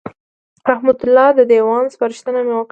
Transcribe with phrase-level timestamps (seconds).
[0.63, 2.69] د رحمت الله د دېوان سپارښتنه مې وکړه.